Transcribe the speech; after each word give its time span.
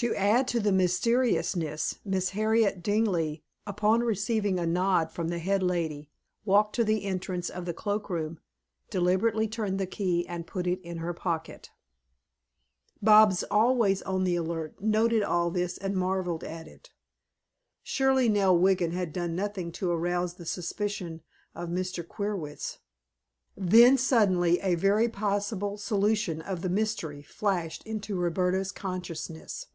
To 0.00 0.14
add 0.14 0.46
to 0.54 0.60
the 0.60 0.70
mysteriousness, 0.70 1.98
Miss 2.04 2.30
Harriet 2.30 2.84
Dingley, 2.84 3.42
upon 3.66 4.02
receiving 4.02 4.56
a 4.56 4.64
nod 4.64 5.10
from 5.10 5.26
the 5.26 5.40
head 5.40 5.60
lady, 5.60 6.08
walked 6.44 6.76
to 6.76 6.84
the 6.84 7.02
entrance 7.04 7.50
of 7.50 7.64
the 7.64 7.74
cloakroom, 7.74 8.38
deliberately 8.90 9.48
turned 9.48 9.80
the 9.80 9.88
key 9.88 10.24
and 10.28 10.46
put 10.46 10.68
it 10.68 10.80
in 10.82 10.98
her 10.98 11.12
pocket. 11.12 11.72
Bobs, 13.02 13.42
always 13.50 14.00
on 14.02 14.22
the 14.22 14.36
alert, 14.36 14.80
noted 14.80 15.24
all 15.24 15.50
this 15.50 15.76
and 15.76 15.96
marveled 15.96 16.44
at 16.44 16.68
it. 16.68 16.90
Surely 17.82 18.28
Nell 18.28 18.56
Wiggin 18.56 18.92
had 18.92 19.12
done 19.12 19.34
nothing 19.34 19.72
to 19.72 19.90
arouse 19.90 20.34
the 20.34 20.46
suspicion 20.46 21.22
of 21.56 21.70
Mr. 21.70 22.06
Queerwitz! 22.06 22.78
Then, 23.56 23.98
suddenly, 23.98 24.60
a 24.60 24.76
very 24.76 25.08
possible 25.08 25.76
solution 25.76 26.40
of 26.40 26.62
the 26.62 26.68
mystery 26.70 27.20
flashed 27.22 27.82
into 27.82 28.14
Roberta's 28.14 28.70
consciousness. 28.70 29.66